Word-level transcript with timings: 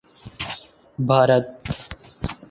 Bharat 0.97 1.47